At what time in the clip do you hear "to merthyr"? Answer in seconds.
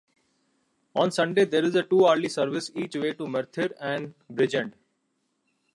3.13-3.69